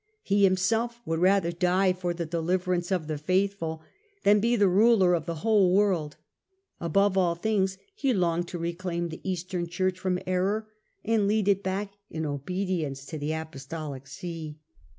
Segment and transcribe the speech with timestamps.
[0.23, 3.83] He himself would rather die for the deliverance of the faith ful
[4.23, 6.15] than be the ruler of the whole world;
[6.79, 10.67] above all things, he longed to reclaim the Eastern Church from error
[11.05, 14.57] and lead it back in obedience to the Apostolic See.